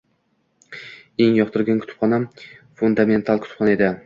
[1.25, 2.27] Eng yoqtirgan kutubxonam
[2.81, 3.93] Fundamental kutubxona edi.